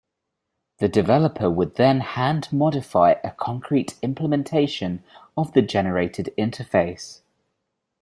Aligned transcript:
The 0.79 0.89
developer 0.89 1.47
would 1.47 1.75
then 1.75 1.99
hand-modify 1.99 3.17
a 3.23 3.29
concrete 3.29 3.99
implementation 4.01 5.03
of 5.37 5.53
the 5.53 5.61
generated 5.61 6.33
interface. 6.39 7.21